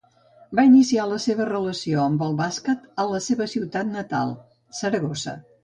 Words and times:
Va 0.59 0.63
iniciar 0.69 1.03
la 1.11 1.19
seva 1.25 1.47
relació 1.49 1.99
amb 2.05 2.25
el 2.29 2.33
bàsquet 2.41 2.89
en 3.05 3.13
la 3.13 3.21
seva 3.29 3.49
ciutat 3.55 3.95
natal, 3.99 4.35
Saragossa. 4.83 5.39